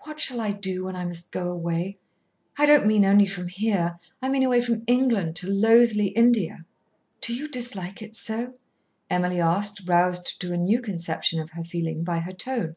[0.00, 1.94] "What shall I do when I must go away?"
[2.58, 6.64] "I don't mean only from here, I mean away from England, to loathly India."
[7.20, 8.54] "Do you dislike it so?"
[9.08, 12.74] Emily asked, roused to a new conception of her feeling by her tone.